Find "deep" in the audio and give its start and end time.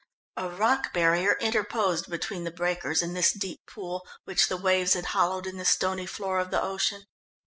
3.31-3.59